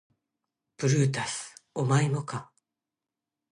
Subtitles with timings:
[0.77, 2.51] ブルータスお前もか